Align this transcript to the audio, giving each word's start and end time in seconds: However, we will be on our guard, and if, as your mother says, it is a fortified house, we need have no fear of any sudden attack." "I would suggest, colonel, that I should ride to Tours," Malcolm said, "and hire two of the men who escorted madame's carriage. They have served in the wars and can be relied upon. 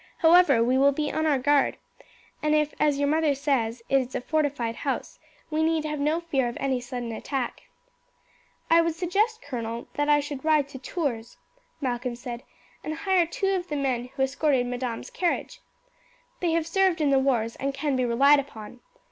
However, 0.17 0.63
we 0.63 0.79
will 0.79 0.91
be 0.91 1.11
on 1.11 1.27
our 1.27 1.37
guard, 1.37 1.77
and 2.41 2.55
if, 2.55 2.73
as 2.79 2.97
your 2.97 3.07
mother 3.07 3.35
says, 3.35 3.83
it 3.87 4.01
is 4.01 4.15
a 4.15 4.21
fortified 4.21 4.77
house, 4.77 5.19
we 5.51 5.61
need 5.61 5.85
have 5.85 5.99
no 5.99 6.19
fear 6.21 6.47
of 6.49 6.57
any 6.59 6.81
sudden 6.81 7.11
attack." 7.11 7.69
"I 8.67 8.81
would 8.81 8.95
suggest, 8.95 9.43
colonel, 9.43 9.87
that 9.93 10.09
I 10.09 10.19
should 10.19 10.43
ride 10.43 10.67
to 10.69 10.79
Tours," 10.79 11.37
Malcolm 11.81 12.15
said, 12.15 12.41
"and 12.83 12.95
hire 12.95 13.27
two 13.27 13.49
of 13.53 13.67
the 13.67 13.75
men 13.75 14.09
who 14.15 14.23
escorted 14.23 14.65
madame's 14.65 15.11
carriage. 15.11 15.61
They 16.39 16.53
have 16.53 16.65
served 16.65 16.99
in 16.99 17.11
the 17.11 17.19
wars 17.19 17.55
and 17.57 17.71
can 17.71 17.95
be 17.95 18.03
relied 18.03 18.39
upon. 18.39 18.79